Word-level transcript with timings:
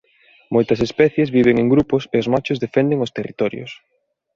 Moitas 0.55 0.79
especies 0.87 1.33
viven 1.37 1.55
en 1.61 1.67
grupos 1.73 2.03
e 2.13 2.17
os 2.23 2.29
machos 2.33 2.61
defenden 2.65 3.03
os 3.05 3.13
territorios. 3.17 3.71